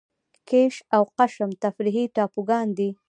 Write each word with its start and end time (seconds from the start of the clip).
کیش 0.49 0.75
او 0.95 1.03
قشم 1.17 1.51
تفریحي 1.63 2.05
ټاپوګان 2.15 2.67
دي. 2.77 2.89